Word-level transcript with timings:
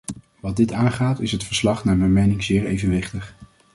Wat 0.39 0.55
dit 0.55 0.71
aangaat 0.71 1.19
is 1.19 1.31
het 1.31 1.43
verslag 1.43 1.85
naar 1.85 1.97
mijn 1.97 2.13
mening 2.13 2.43
zeer 2.43 2.65
evenwichtig. 2.65 3.35